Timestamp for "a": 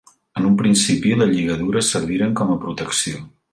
2.55-2.59